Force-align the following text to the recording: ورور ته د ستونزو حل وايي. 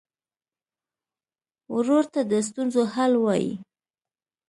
ورور 1.75 2.03
ته 2.13 2.21
د 2.31 2.33
ستونزو 2.47 2.81
حل 2.93 3.13
وايي. 3.23 3.53